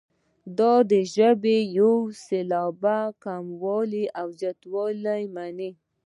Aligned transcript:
دا 0.57 0.73
ژبه 1.13 1.55
یوازې 1.59 1.69
د 1.69 1.73
یو 1.77 1.93
سېلاب 2.23 2.83
کموالی 3.23 4.05
او 4.19 4.27
زیاتوالی 4.39 5.23
مني. 5.35 5.71